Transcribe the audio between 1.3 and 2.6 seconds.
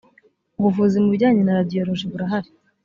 na radiyoloji burahari